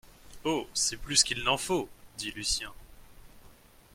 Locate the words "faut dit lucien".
1.57-2.73